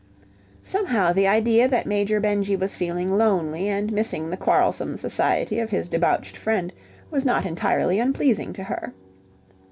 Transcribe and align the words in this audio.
Somehow 0.63 1.13
the 1.13 1.27
idea 1.27 1.67
that 1.67 1.85
Major 1.85 2.19
Benjy 2.19 2.55
was 2.55 2.75
feeling 2.75 3.15
lonely 3.15 3.69
and 3.69 3.93
missing 3.93 4.31
the 4.31 4.35
quarrelsome 4.35 4.97
society 4.97 5.59
of 5.59 5.69
his 5.69 5.87
debauched 5.87 6.37
friend 6.37 6.73
was 7.11 7.23
not 7.23 7.45
entirely 7.45 7.99
unpleasing 7.99 8.51
to 8.53 8.63
her. 8.63 8.93